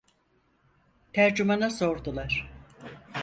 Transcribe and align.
Tercümana 1.13 1.69
sordular: 1.69 2.49